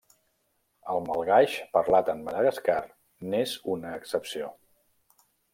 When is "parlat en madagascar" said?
1.77-2.79